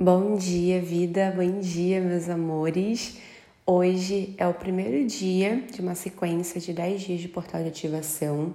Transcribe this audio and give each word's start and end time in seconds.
Bom 0.00 0.36
dia, 0.36 0.80
vida, 0.80 1.34
bom 1.34 1.58
dia, 1.58 2.00
meus 2.00 2.28
amores. 2.28 3.18
Hoje 3.66 4.32
é 4.38 4.46
o 4.46 4.54
primeiro 4.54 5.04
dia 5.04 5.64
de 5.72 5.80
uma 5.80 5.96
sequência 5.96 6.60
de 6.60 6.72
10 6.72 7.00
dias 7.00 7.20
de 7.20 7.26
portal 7.26 7.64
de 7.64 7.68
ativação 7.68 8.54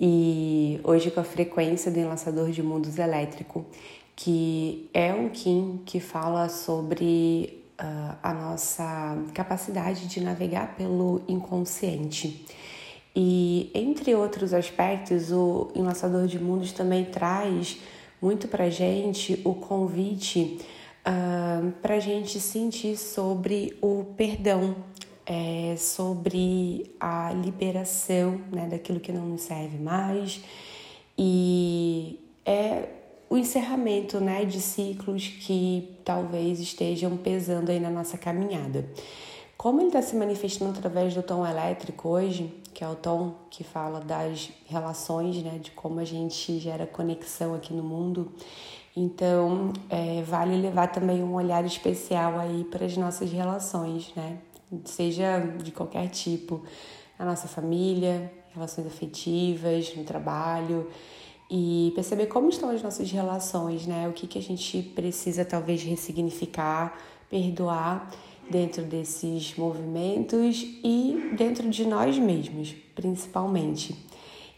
e 0.00 0.78
hoje 0.84 1.10
com 1.10 1.18
a 1.18 1.24
frequência 1.24 1.90
do 1.90 1.98
enlaçador 1.98 2.52
de 2.52 2.62
mundos 2.62 3.00
elétrico, 3.00 3.66
que 4.14 4.88
é 4.94 5.12
um 5.12 5.28
Kim 5.28 5.82
que 5.84 5.98
fala 5.98 6.48
sobre 6.48 7.64
uh, 7.72 8.16
a 8.22 8.32
nossa 8.32 9.18
capacidade 9.34 10.06
de 10.06 10.20
navegar 10.20 10.76
pelo 10.76 11.20
inconsciente. 11.26 12.46
E 13.16 13.72
entre 13.74 14.14
outros 14.14 14.54
aspectos, 14.54 15.32
o 15.32 15.72
enlaçador 15.74 16.28
de 16.28 16.38
mundos 16.38 16.70
também 16.70 17.06
traz 17.06 17.76
muito 18.20 18.48
para 18.48 18.68
gente 18.68 19.40
o 19.44 19.54
convite 19.54 20.58
uh, 20.60 20.68
ah, 21.04 21.72
para 21.80 21.98
gente 21.98 22.38
sentir 22.40 22.96
sobre 22.96 23.76
o 23.80 24.04
perdão, 24.16 24.76
é, 25.24 25.74
sobre 25.76 26.94
a 26.98 27.32
liberação 27.32 28.40
né, 28.52 28.66
daquilo 28.66 29.00
que 29.00 29.12
não 29.12 29.26
nos 29.26 29.42
serve 29.42 29.78
mais 29.78 30.40
e 31.16 32.18
é 32.44 32.88
o 33.28 33.36
encerramento 33.36 34.18
né, 34.18 34.44
de 34.44 34.60
ciclos 34.60 35.28
que 35.28 35.96
talvez 36.04 36.58
estejam 36.58 37.16
pesando 37.16 37.70
aí 37.70 37.78
na 37.78 37.90
nossa 37.90 38.18
caminhada. 38.18 38.84
Como 39.60 39.78
ele 39.78 39.88
está 39.88 40.00
se 40.00 40.16
manifestando 40.16 40.70
através 40.78 41.14
do 41.14 41.22
tom 41.22 41.46
elétrico 41.46 42.08
hoje, 42.08 42.50
que 42.72 42.82
é 42.82 42.88
o 42.88 42.94
tom 42.94 43.34
que 43.50 43.62
fala 43.62 44.00
das 44.00 44.50
relações, 44.64 45.42
né, 45.42 45.58
de 45.58 45.70
como 45.72 46.00
a 46.00 46.04
gente 46.06 46.58
gera 46.58 46.86
conexão 46.86 47.54
aqui 47.54 47.74
no 47.74 47.82
mundo, 47.82 48.32
então 48.96 49.70
é, 49.90 50.22
vale 50.22 50.56
levar 50.56 50.86
também 50.86 51.22
um 51.22 51.34
olhar 51.34 51.62
especial 51.66 52.38
aí 52.38 52.64
para 52.64 52.86
as 52.86 52.96
nossas 52.96 53.30
relações, 53.30 54.10
né, 54.16 54.38
seja 54.86 55.40
de 55.62 55.70
qualquer 55.72 56.08
tipo, 56.08 56.64
a 57.18 57.24
nossa 57.26 57.46
família, 57.46 58.32
relações 58.54 58.86
afetivas, 58.86 59.94
no 59.94 60.04
trabalho 60.04 60.88
e 61.50 61.92
perceber 61.94 62.28
como 62.28 62.48
estão 62.48 62.70
as 62.70 62.82
nossas 62.82 63.12
relações, 63.12 63.86
né, 63.86 64.08
o 64.08 64.14
que 64.14 64.26
que 64.26 64.38
a 64.38 64.42
gente 64.42 64.80
precisa 64.94 65.44
talvez 65.44 65.82
ressignificar, 65.82 66.98
perdoar 67.28 68.10
dentro 68.50 68.82
desses 68.82 69.56
movimentos 69.56 70.62
e 70.82 71.34
dentro 71.36 71.68
de 71.70 71.86
nós 71.86 72.18
mesmos, 72.18 72.74
principalmente. 72.94 73.96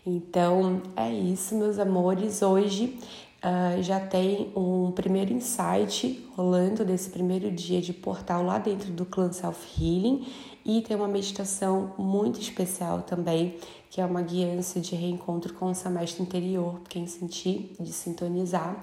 Então 0.05 0.83
é 0.97 1.13
isso, 1.13 1.55
meus 1.55 1.79
amores. 1.79 2.43
Hoje 2.43 2.99
uh, 3.45 3.83
já 3.83 4.01
tem 4.01 4.51
um 4.57 4.91
primeiro 4.91 5.33
insight 5.33 6.27
rolando 6.35 6.85
desse 6.85 7.11
primeiro 7.11 7.51
dia 7.51 7.81
de 7.81 7.93
portal 7.93 8.43
lá 8.43 8.59
dentro 8.59 8.91
do 8.91 9.05
Clã 9.05 9.31
Self 9.31 9.61
Healing 9.79 10.27
e 10.65 10.81
tem 10.81 10.97
uma 10.97 11.09
meditação 11.09 11.93
muito 11.99 12.41
especial 12.41 13.03
também, 13.03 13.57
que 13.91 14.01
é 14.01 14.07
uma 14.07 14.23
guiança 14.23 14.81
de 14.81 14.95
reencontro 14.95 15.53
com 15.55 15.67
o 15.67 15.75
semestre 15.75 16.23
interior, 16.23 16.81
quem 16.89 17.07
sentir 17.07 17.75
de 17.79 17.93
sintonizar. 17.93 18.83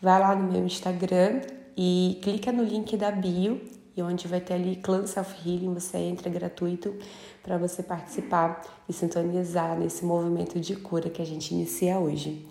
Vai 0.00 0.20
lá 0.20 0.34
no 0.34 0.50
meu 0.50 0.64
Instagram 0.64 1.42
e 1.76 2.18
clica 2.22 2.50
no 2.50 2.62
link 2.62 2.96
da 2.96 3.10
bio 3.10 3.60
e 3.96 4.02
onde 4.02 4.28
vai 4.28 4.40
ter 4.40 4.54
ali 4.54 4.76
Clan 4.76 5.06
Self 5.06 5.34
Healing, 5.44 5.72
você 5.72 5.96
entra 5.98 6.28
gratuito 6.28 6.94
para 7.42 7.56
você 7.56 7.82
participar 7.82 8.62
e 8.88 8.92
sintonizar 8.92 9.78
nesse 9.78 10.04
movimento 10.04 10.60
de 10.60 10.76
cura 10.76 11.08
que 11.08 11.22
a 11.22 11.24
gente 11.24 11.54
inicia 11.54 11.98
hoje. 11.98 12.46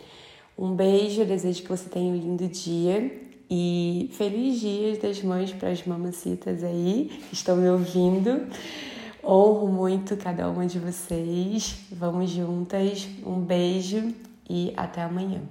Um 0.57 0.73
beijo, 0.73 1.23
desejo 1.25 1.61
que 1.61 1.69
você 1.69 1.89
tenha 1.89 2.11
um 2.11 2.17
lindo 2.17 2.47
dia 2.47 3.11
e 3.49 4.09
feliz 4.13 4.59
dias 4.59 4.97
das 4.97 5.21
mães 5.21 5.51
para 5.51 5.69
as 5.69 5.85
mamacitas 5.85 6.63
aí 6.63 7.11
que 7.29 7.35
estão 7.35 7.57
me 7.57 7.69
ouvindo. 7.69 8.47
Honro 9.23 9.67
muito 9.67 10.15
cada 10.17 10.49
uma 10.49 10.65
de 10.65 10.79
vocês. 10.79 11.77
Vamos 11.91 12.29
juntas. 12.29 13.07
Um 13.25 13.39
beijo 13.41 14.13
e 14.49 14.73
até 14.77 15.01
amanhã. 15.01 15.41